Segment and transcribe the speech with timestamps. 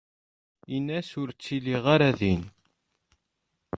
[0.75, 2.43] In-as ur ttiliɣ ara din.